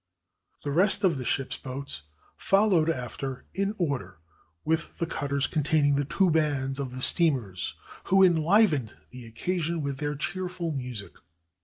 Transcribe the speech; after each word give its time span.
The 0.63 0.71
rest 0.71 1.03
of 1.03 1.19
the 1.19 1.25
ships' 1.25 1.57
boats 1.57 2.01
fol 2.35 2.69
lowed 2.69 2.89
after 2.89 3.45
in 3.53 3.75
order, 3.77 4.17
with 4.65 4.97
the 4.97 5.05
cutters 5.05 5.45
containing 5.45 5.93
the 5.93 6.05
two 6.05 6.31
bands 6.31 6.79
of 6.79 6.91
the 6.95 7.03
steamers, 7.03 7.75
who 8.05 8.23
enlivened 8.23 8.95
the 9.11 9.27
occasion 9.27 9.83
with 9.83 9.99
their 9.99 10.15
cheerful 10.15 10.71
music. 10.71 11.13